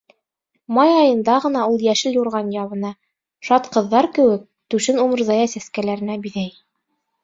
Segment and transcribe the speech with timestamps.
[0.77, 2.93] Май айында ғына ул йәшел юрған ябына,
[3.51, 6.55] шат ҡыҙҙар кеүек, түшен умырзая сәскәләренә биҙәй.